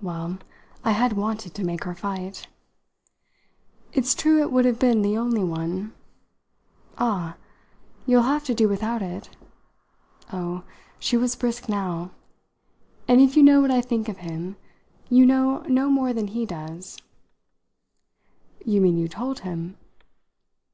[0.00, 0.38] Well,
[0.82, 2.46] I had wanted to make her fight!
[3.92, 5.92] "It's true it would have been the only one."
[6.96, 7.36] "Ah,
[8.06, 9.28] you'll have to do without it!"
[10.32, 10.64] Oh,
[10.98, 12.12] she was brisk now.
[13.06, 14.56] "And if you know what I think of him,
[15.10, 16.96] you know no more than he does."
[18.64, 19.76] "You mean you told him?"